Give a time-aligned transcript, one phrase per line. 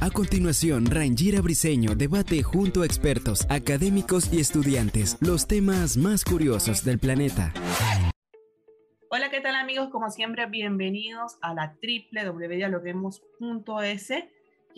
[0.00, 6.84] A continuación, Rangira Briseño debate junto a expertos, académicos y estudiantes los temas más curiosos
[6.84, 7.52] del planeta.
[9.10, 9.88] Hola, ¿qué tal amigos?
[9.90, 14.12] Como siempre, bienvenidos a la www.dialoguemos.es.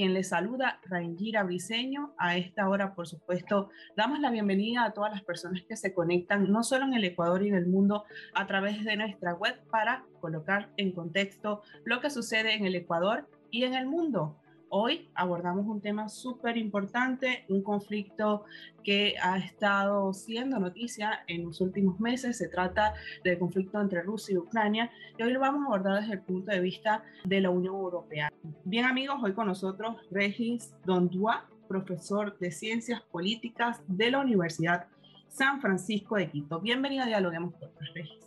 [0.00, 2.14] Quien les saluda, Rangira Briseño.
[2.16, 3.68] A esta hora, por supuesto,
[3.98, 7.42] damos la bienvenida a todas las personas que se conectan, no solo en el Ecuador
[7.42, 12.08] y en el mundo, a través de nuestra web para colocar en contexto lo que
[12.08, 14.38] sucede en el Ecuador y en el mundo.
[14.72, 18.44] Hoy abordamos un tema súper importante, un conflicto
[18.84, 22.38] que ha estado siendo noticia en los últimos meses.
[22.38, 26.14] Se trata del conflicto entre Rusia y Ucrania y hoy lo vamos a abordar desde
[26.14, 28.32] el punto de vista de la Unión Europea.
[28.62, 34.86] Bien amigos, hoy con nosotros Regis Dondua, profesor de Ciencias Políticas de la Universidad
[35.26, 36.60] San Francisco de Quito.
[36.60, 37.54] Bienvenido a Dialoguemos
[37.92, 38.20] Regis.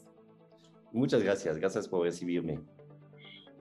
[0.91, 2.59] Muchas gracias, gracias por recibirme.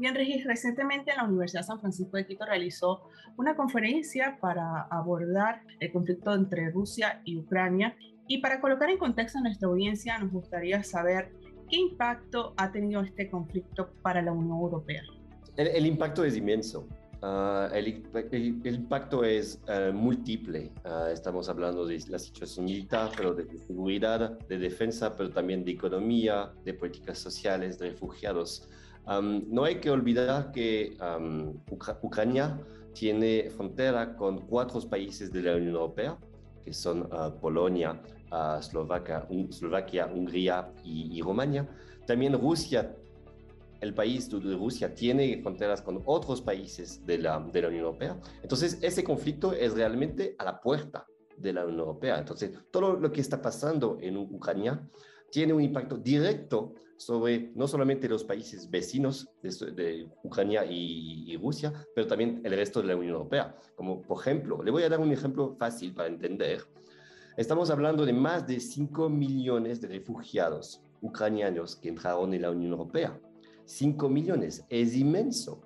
[0.02, 3.02] Bien, Regis, recientemente la Universidad San Francisco de Quito realizó
[3.36, 7.94] una conferencia para abordar el conflicto entre Rusia y Ucrania.
[8.26, 11.30] Y para colocar en contexto a nuestra audiencia, nos gustaría saber
[11.70, 15.02] qué impacto ha tenido este conflicto para la Unión Europea.
[15.56, 16.88] El, impacto es inmenso.
[17.22, 18.02] Ah, el,
[18.64, 20.72] impacto es uh, múltiple.
[20.84, 25.70] Uh, estamos hablando de la situación militar, pero de seguridad, de defensa, pero también de
[25.70, 28.68] economía, de políticas sociales, de refugiados
[29.06, 30.96] no hay que olvidar que
[32.02, 32.60] Ucrania
[32.92, 36.18] tiene frontera con cuatro países de la Unión Europea,
[36.64, 41.68] que son ah, Polonia, uh, Hungría y, Rumania.
[42.06, 42.94] También Rusia,
[43.80, 48.16] el país de Rusia, tiene fronteras con otros países de la Unión Europea.
[48.42, 52.18] Entonces, ese conflicto es realmente a la puerta de la Unión Europea.
[52.18, 54.80] Entonces, todo lo que está pasando en Ucrania
[55.30, 56.74] tiene un impacto directo
[57.04, 62.88] sobre no solamente los países vecinos de, Ucrania y, Rusia, pero también el resto de
[62.88, 63.56] la Unión Europea.
[63.74, 66.64] Como por ejemplo, le voy a dar un ejemplo fácil para entender.
[67.36, 72.72] Estamos hablando de más de 5 millones de refugiados ucranianos que entraron en la Unión
[72.72, 73.18] Europea.
[73.64, 75.62] 5 millones, es inmenso.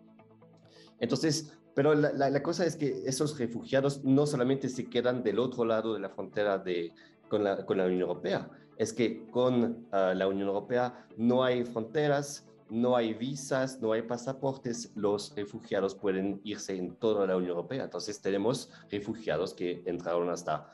[1.00, 5.64] Entonces, pero la, la, cosa es que esos refugiados no solamente se quedan del otro
[5.66, 6.92] lado de la frontera de,
[7.28, 11.64] con, la, con la Unión Europea, es que con ah, la Unión Europea no hay
[11.64, 17.50] fronteras, no hay visas, no hay pasaportes, los refugiados pueden irse en toda la Unión
[17.50, 17.84] Europea.
[17.84, 20.72] Entonces tenemos refugiados que entraron hasta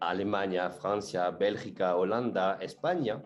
[0.00, 3.22] Alemania, Francia, Bélgica, Holanda, España.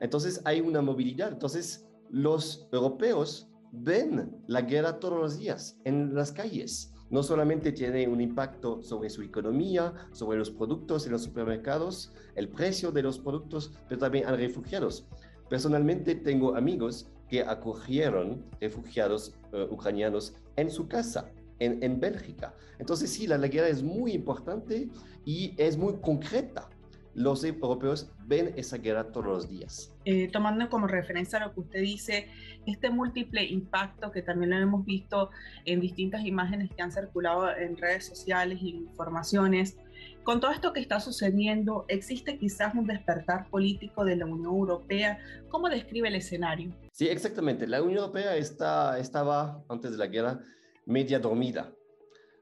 [0.00, 1.28] Entonces hay una movilidad.
[1.32, 8.08] Entonces los europeos ven la guerra todos los días en las calles no solamente tiene
[8.08, 13.18] un impacto sobre su economía, sobre los productos en los supermercados, el precio de los
[13.18, 15.06] productos, pero también a refugiados.
[15.48, 22.54] Personalmente tengo amigos que acogieron refugiados eh, ucranianos en su casa, en, en Bélgica.
[22.78, 24.88] Entonces sí, la guerra es muy importante
[25.24, 26.68] y es muy concreta
[27.16, 29.90] los europeos ven esa guerra todos los días.
[30.04, 32.28] Eh, tomando como referencia lo que usted dice,
[32.66, 35.30] este múltiple impacto que también lo hemos visto
[35.64, 39.78] en distintas imágenes que han circulado en redes sociales y informaciones,
[40.24, 45.18] con todo esto que está sucediendo, ¿existe quizás un despertar político de la Unión Europea?
[45.48, 46.70] ¿Cómo describe el escenario?
[46.92, 47.66] Sí, exactamente.
[47.66, 50.40] La Unión Europea está, estaba, antes de la guerra,
[50.84, 51.72] media dormida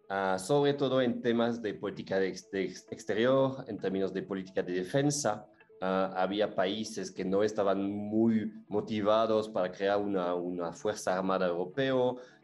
[0.09, 5.47] Ah, sobre todo en temas de política de, exterior, en términos de política de defensa.
[5.81, 11.95] Ah, había países que no estaban muy motivados para crear una, una fuerza armada europea,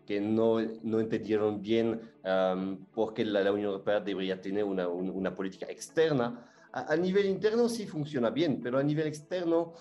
[0.07, 2.01] que no, no entendieron bien
[2.93, 6.47] por qué la, Unión Europea debería tener una, una política externa.
[6.73, 9.75] A, nivel interno sí funciona bien, pero a nivel externo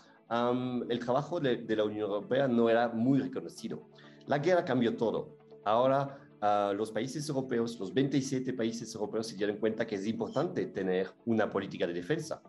[0.89, 3.89] el trabajo de, de la Unión Europea no era muy reconocido.
[4.27, 5.37] La guerra cambió todo.
[5.63, 11.09] Ahora los países europeos, los 27 países europeos se dieron cuenta que es importante tener
[11.25, 12.41] una política de defensa.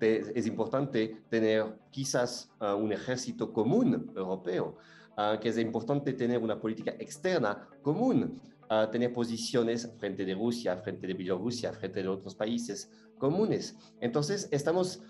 [0.00, 4.76] Es importante tener quizás ah, un ejército común europeo,
[5.16, 10.76] ah, que es importante tener una política externa común, ah, tener posiciones frente de Rusia,
[10.76, 13.76] frente de Bielorrusia, frente de otros países comunes.
[14.00, 15.02] Entonces, estamos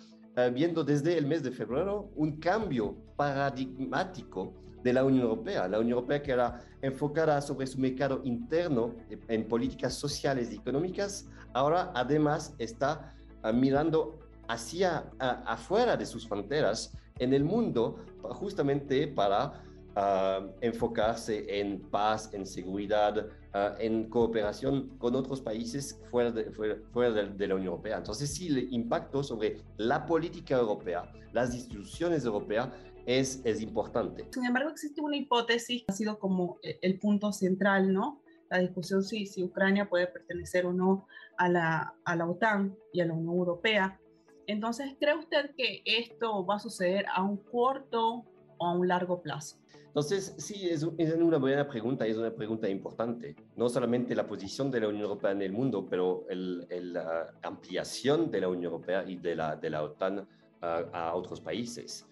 [0.55, 5.69] viendo desde el mes de febrero un cambio paradigmático de la Unión Europea.
[5.69, 8.94] La Unión Europea que era enfocada sobre su mercado interno
[9.28, 16.96] en políticas sociales y económicas, ahora además está ah, mirando hacia afuera de sus fronteras
[17.19, 19.62] en el mundo justamente para
[19.94, 26.50] ah, enfocarse en paz, en seguridad, ah, en cooperación con otros países fuera, de,
[26.92, 27.98] fuera, de, la Unión Europea.
[27.98, 32.69] Entonces sí, el impacto sobre la política europea, las instituciones europeas,
[33.08, 34.28] es, es importante.
[34.31, 38.20] Sin embargo, existe una hipótesis que ha sido como eh, el punto central, ¿no?
[38.50, 41.06] La discusión si, si Ucrania puede pertenecer o no
[41.38, 43.99] a la, a la OTAN y a la Unión Europea.
[44.46, 48.26] Entonces, ¿cree usted que esto va a suceder a un corto
[48.58, 49.56] o a un largo plazo?
[49.87, 53.34] Entonces, sí, es, una buena pregunta, es una pregunta importante.
[53.56, 58.43] No solamente la posición de la Unión Europea en el mundo, pero la ampliación de
[58.43, 60.28] la Unión Europea y de la, de la OTAN
[60.61, 62.06] a otros países.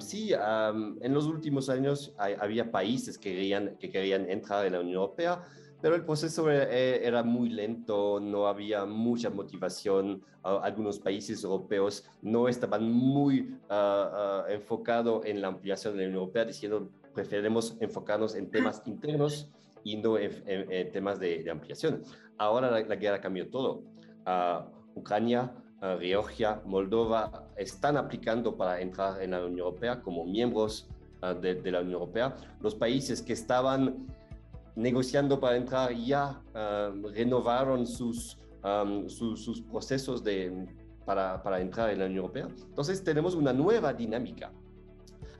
[0.00, 4.96] Sí, en los últimos años había países que querían, que querían entrar en la Unión
[4.96, 5.42] Europea,
[5.80, 10.22] pero el proceso eh, era muy lento, no había mucha motivación.
[10.42, 16.20] algunos países europeos no estaban muy ah, ah, enfocados en la ampliación de la Unión
[16.20, 19.48] Europea, diciendo preferimos enfocarnos en temas internos
[19.84, 22.02] y no en, temas de, ampliación.
[22.36, 23.82] Ahora la, guerra cambió todo.
[24.26, 25.52] Uh, Ucrania,
[26.00, 30.88] Georgia, Moldova están aplicando para entrar en la Unión Europea como miembros
[31.40, 32.34] de, de la Unión Europea.
[32.60, 34.08] Los países que estaban
[34.78, 40.66] negociando para entrar ya um, renovaron sus, um, sus procesos de,
[41.04, 42.48] para, para, entrar en la Unión Europea.
[42.68, 44.52] Entonces tenemos una nueva dinámica.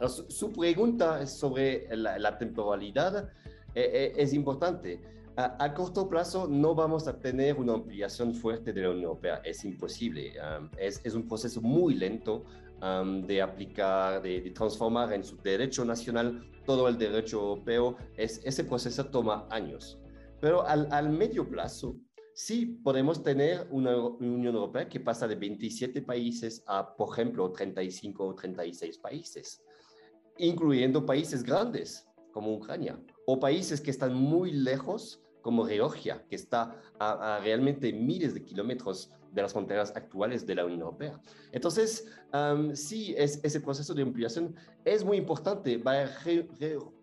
[0.09, 3.31] su, pregunta sobre la, temporalidad
[3.75, 5.01] eh, eh, es importante.
[5.41, 9.65] A, corto plazo no vamos a tener una ampliación fuerte de la Unión Europea, es
[9.65, 10.33] imposible.
[10.41, 12.45] Um, es, es, un proceso muy lento
[13.25, 18.65] de aplicar, de, de, transformar en su derecho nacional todo el derecho europeo, es, ese
[18.65, 20.01] proceso toma años.
[20.41, 21.97] Pero al, al medio plazo,
[22.35, 28.27] sí podemos tener una Unión Europea que pasa de 27 países a, por ejemplo, 35
[28.27, 29.63] o 36 países,
[30.37, 36.77] incluyendo países grandes como Ucrania o países que están muy lejos como Georgia, que está
[36.99, 41.19] a, realmente miles de kilómetros de las fronteras actuales de la Unión Europea.
[41.53, 42.07] Entonces,
[42.75, 44.55] sí, es, ese proceso de ampliación
[44.85, 46.11] es muy importante, va a,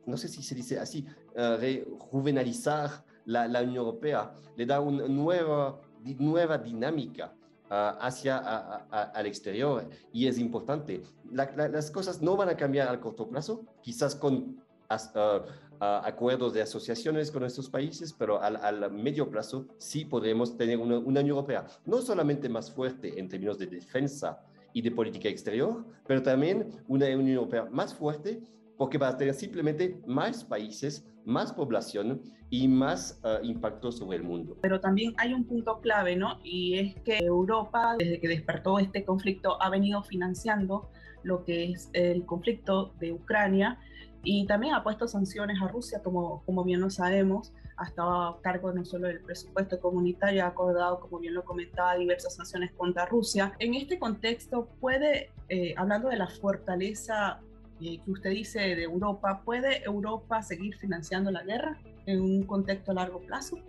[0.06, 5.07] no sé si se dice así, uh, rejuvenalizar la, la, Unión Europea, le da una
[5.07, 5.81] nueva,
[6.19, 7.33] nueva dinámica.
[7.68, 11.01] Uh, hacia al exterior y es importante.
[11.31, 15.39] las cosas no van a cambiar a corto plazo, quizás con uh,
[15.80, 21.27] acuerdos de asociaciones con estos países, pero al, medio plazo sí podremos tener una, Unión
[21.27, 24.39] Europea no solamente más fuerte en términos de defensa
[24.74, 28.42] y de política exterior, pero también una Unión Europea más fuerte
[28.77, 34.24] porque va a tener simplemente más países, más población y más uh, impacto sobre el
[34.24, 34.57] mundo.
[34.62, 36.39] Pero también hay un punto clave, ¿no?
[36.44, 40.89] Y es que Europa, desde que despertó este conflicto, ha venido financiando
[41.24, 43.80] lo que es el conflicto de Ucrania
[44.25, 48.42] y también ha puesto sanciones a Rusia, como, como bien lo sabemos, ha estado a
[48.42, 53.06] cargo no solo del presupuesto comunitario, ha acordado, como bien lo comentaba, diversas sanciones contra
[53.06, 53.54] Rusia.
[53.60, 57.39] En este contexto, puede, eh, hablando de la fortaleza
[57.79, 61.77] eh, que usted dice de Europa, ¿puede Europa seguir financiando la guerra
[62.08, 63.60] en un contexto a largo plazo?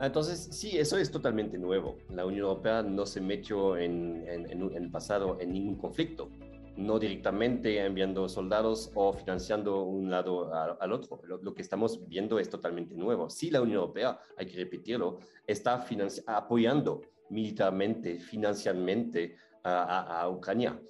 [0.00, 1.96] Entonces, sí, eso es totalmente nuevo.
[2.10, 6.28] La Unión Europea no se metió en, en, en el pasado en ningún conflicto
[6.76, 11.20] no directamente enviando soldados o financiando un lado al otro.
[11.26, 13.30] Lo, que estamos viendo es totalmente nuevo.
[13.30, 15.84] Sí, la Unión Europea, hay que repetirlo, está
[16.26, 20.80] apoyando militarmente, financieramente a, Ucrania.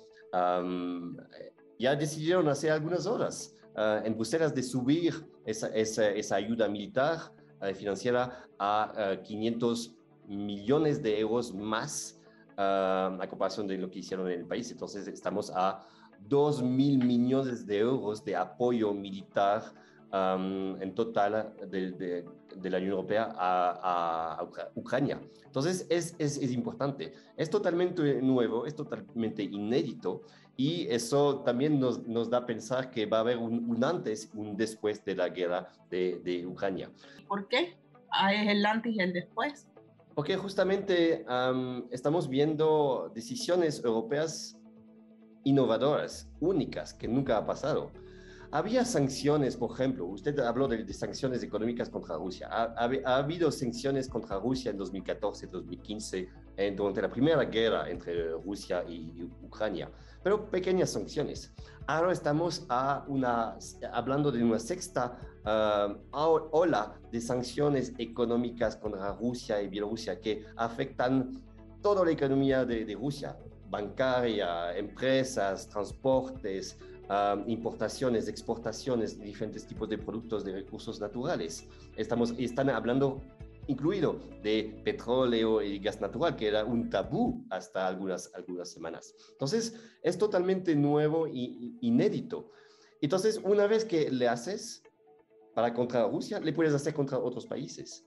[1.78, 5.14] ya decidieron hace algunas horas ah, en Bruselas de subir
[5.46, 12.15] esa, esa, ayuda militar uh, financiera a 500 ah, millones de euros más
[12.56, 14.70] a comparación de lo que hicieron en el país.
[14.70, 15.86] Entonces estamos a
[16.28, 19.62] 2 mil millones de euros de apoyo militar
[20.12, 22.24] en total de,
[22.62, 25.20] la Unión Europea a, Ucrania.
[25.44, 27.12] Entonces es, es, es, importante.
[27.36, 30.22] Es totalmente nuevo, es totalmente inédito
[30.56, 34.30] y eso también nos, nos da a pensar que va a haber un, un antes
[34.34, 36.90] un después de la guerra de, de Ucrania.
[37.28, 37.76] ¿Por qué?
[38.32, 39.66] ¿Es el antes y el después?
[40.16, 41.26] Porque justamente
[41.90, 44.58] estamos viendo decisiones europeas
[45.44, 47.92] innovadoras, únicas, que nunca ha pasado.
[48.50, 52.48] Había sanciones, por ejemplo, usted habló de, sanciones económicas contra Rusia.
[52.50, 56.28] Ha, habido sanciones contra Rusia en 2014, 2015,
[56.74, 59.90] durante la primera guerra entre Rusia y, Ucrania,
[60.22, 61.52] pero pequeñas sanciones.
[61.86, 63.56] Ahora estamos a una,
[63.92, 66.18] hablando de una sexta uh,
[66.50, 71.40] ola de sanciones económicas contra Rusia y Bielorrusia que afectan
[71.80, 73.36] toda la economía de, de Rusia,
[73.68, 76.78] bancaria, empresas, transportes,
[77.46, 81.68] importaciones, exportaciones de diferentes tipos de productos de recursos naturales.
[81.96, 83.22] Estamos, están hablando
[83.68, 89.14] incluido de petróleo y gas natural, que era un tabú hasta algunas, algunas semanas.
[89.32, 92.50] Entonces, es totalmente nuevo e inédito.
[93.00, 94.82] Entonces, una vez que le haces
[95.54, 98.06] para contra Rusia, le puedes hacer contra otros países.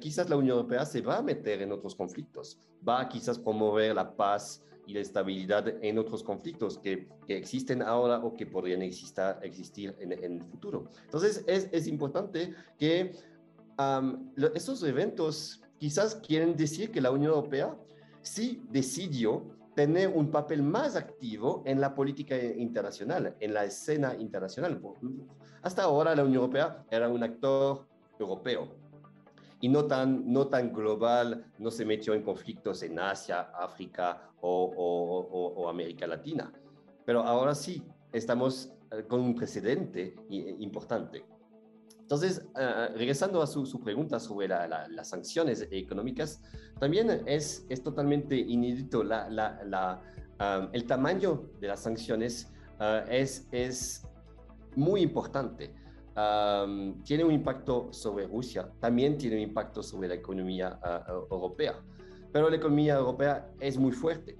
[0.00, 3.94] quizás la Unión Europea se va a meter en otros conflictos, va a quizás promover
[3.94, 8.82] la paz y la estabilidad en otros conflictos que, que existen ahora o que podrían
[8.82, 10.88] existir, existir en, en el futuro.
[11.04, 13.12] Entonces, es, es importante que
[13.78, 14.30] um,
[14.84, 17.76] eventos quizás quieren decir que la Unión Europea
[18.22, 24.80] sí decidió tener un papel más activo en la política internacional, en la escena internacional.
[25.62, 27.86] Hasta ahora la Unión Europea era un actor
[28.18, 28.68] europeo,
[29.64, 35.54] y no tan, no tan global, no se metió en conflictos en Asia, África o,
[35.56, 36.52] o, América Latina.
[37.06, 41.24] Pero ahora sí, estamos eh, con un precedente eh, importante.
[41.98, 46.42] Entonces, eh, regresando a su, su, pregunta sobre las sanciones económicas,
[46.78, 50.02] también es, es totalmente inédito la, la,
[50.40, 52.52] um, el tamaño de las sanciones
[53.08, 54.06] es, es
[54.76, 55.72] muy importante
[56.14, 61.78] tiene un impacto sobre Rusia, también tiene un impacto sobre la economía ah, europea.
[62.32, 64.36] Pero la economía europea es muy fuerte.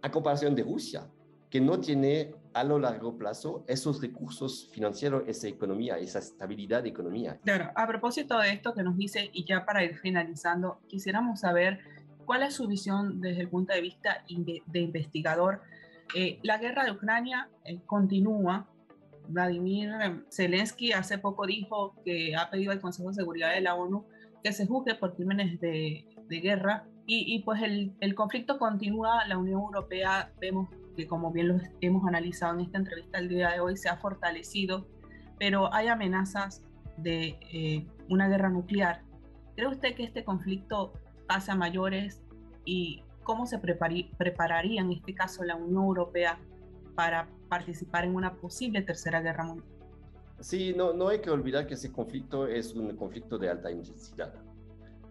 [0.01, 1.07] A comparación de Rusia,
[1.49, 6.89] que no tiene a lo largo plazo esos recursos financieros, esa economía, esa estabilidad de
[6.89, 7.39] economía.
[7.43, 11.79] Claro, a propósito de esto que nos dice, y ya para ir finalizando, quisiéramos saber
[12.25, 15.61] cuál es su visión desde el punto de vista de investigador.
[16.15, 18.67] Eh, la guerra de Ucrania eh, continúa.
[19.27, 19.91] Vladimir
[20.31, 24.05] Zelensky hace poco dijo que ha pedido al Consejo de Seguridad de la ONU
[24.43, 29.25] que se juzgue por crímenes de, de guerra y, y, pues el, el conflicto continúa.
[29.27, 33.51] La Unión Europea vemos que como bien lo hemos analizado en esta entrevista el día
[33.51, 34.85] de hoy, se ha fortalecido,
[35.39, 36.61] pero hay amenazas
[36.97, 39.03] de eh, una guerra nuclear.
[39.55, 40.91] ¿Cree usted que este conflicto
[41.25, 42.21] pase a mayores
[42.65, 46.37] y cómo se prepararía en este caso la Unión Europea
[46.95, 49.69] para participar en una posible tercera guerra mundial?
[50.41, 54.33] Sí, no, no hay que olvidar que ese conflicto es un conflicto de alta intensidad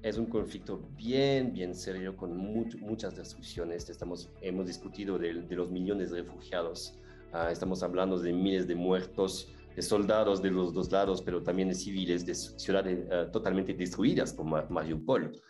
[0.02, 3.88] es un conflicto bien, bien serio, con muchas destrucciones.
[3.90, 6.95] Estamos, hemos discutido de, los millones de refugiados,
[7.33, 11.69] ah, estamos hablando de miles de muertos, de soldados de los dos lados, pero también
[11.69, 15.40] de civiles, de ciudades ah, totalmente destruidas como Mariupol.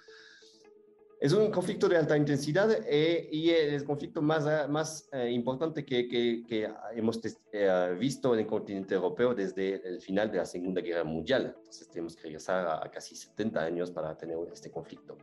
[1.21, 5.85] Es un conflicto de alta intensidad eh, y el conflicto más, ah, más eh, importante
[5.85, 7.21] que, que, hemos
[7.51, 11.57] eh, visto en el continente europeo desde el final de la Segunda Guerra Mundial.
[11.59, 15.19] Entonces tenemos que regresar a, casi 70 años para tener este conflicto.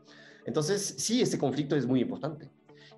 [0.46, 2.50] Entonces sí, este conflicto es muy importante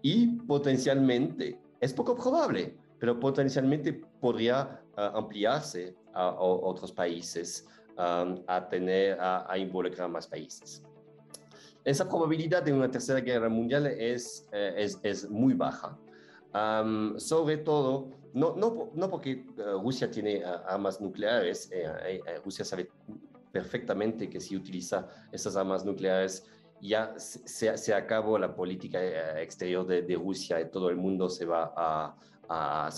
[0.01, 8.67] y potencialmente, es poco probable, pero potencialmente podría ah, ampliarse a, otros países, ah, a,
[8.67, 10.81] tener, a involucrar más países
[11.87, 15.97] esa probabilidad de una tercera guerra mundial es, eh, es, es, muy baja.
[17.17, 21.71] sobre todo, no, no, no porque eh, Rusia tiene eh, armas nucleares,
[22.43, 22.89] Rusia sabe
[23.53, 26.45] perfectamente que si utiliza esas armas nucleares
[26.81, 28.99] ya se, se acabó la política
[29.41, 32.15] exterior de, de, Rusia y todo el mundo se va a,
[32.49, 32.89] a,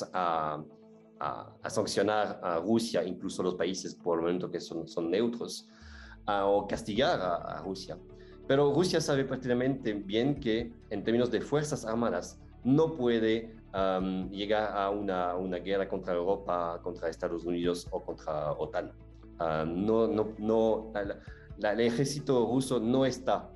[1.20, 5.70] a, a, sancionar a Rusia, incluso los países por el momento que son, son neutros,
[6.26, 7.98] o castigar a, Rusia.
[8.50, 13.54] Pero Rusia sabe perfectamente bien que en términos de fuerzas armadas no puede
[14.32, 18.92] llegar a una, una, guerra contra Europa, contra Estados Unidos o contra OTAN.
[19.38, 20.92] Ah, no, no, no,
[21.62, 23.52] el ejército ruso no está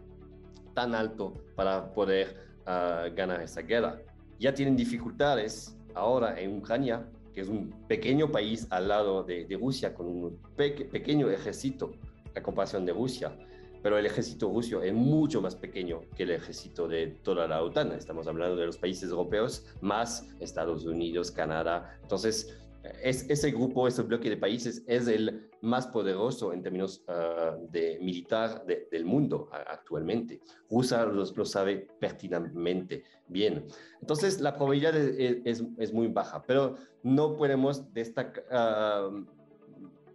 [0.76, 4.00] tan alto para poder ah, ganar esa guerra.
[4.38, 9.96] Ya tienen dificultades ahora en Ucrania, que es un pequeño país al lado de, Rusia,
[9.96, 11.94] con un pequeño ejército
[12.36, 13.36] a comparación de Rusia
[13.84, 17.92] pero el ejército ruso es mucho más pequeño que el ejército de toda la OTAN.
[17.92, 22.00] Estamos hablando de los países europeos más Estados Unidos, Canadá.
[22.02, 22.58] Entonces,
[23.02, 28.00] es, ese grupo, ese bloque de países es el más poderoso en términos ah, de
[28.02, 30.42] militar del mundo actualmente.
[30.70, 33.66] Rusia lo, sabe pertinentemente bien.
[34.00, 39.10] Entonces, la probabilidad es, es, muy baja, pero no podemos destacar, ah,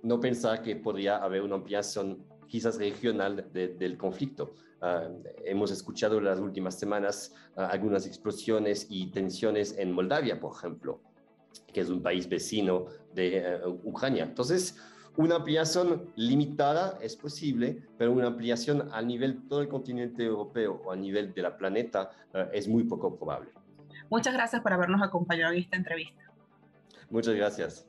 [0.02, 4.54] no pensar que podría haber una ampliación quizás regional del conflicto.
[4.80, 5.08] Ah,
[5.44, 11.00] hemos escuchado las últimas semanas ah, algunas explosiones y tensiones en Moldavia, por ejemplo,
[11.72, 14.24] que es un país vecino de eh, Ucrania.
[14.24, 14.78] Entonces,
[15.16, 20.92] una ampliación limitada es posible, pero una ampliación a nivel todo el continente europeo o
[20.92, 23.50] a nivel de la planeta ah, es muy poco probable.
[24.10, 26.22] Muchas gracias por habernos acompañado en esta entrevista.
[27.10, 27.88] Muchas gracias.